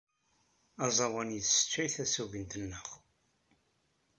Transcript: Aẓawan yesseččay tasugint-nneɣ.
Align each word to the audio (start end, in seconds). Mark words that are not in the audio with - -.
Aẓawan 0.85 1.29
yesseččay 1.35 1.89
tasugint-nneɣ. 1.95 2.87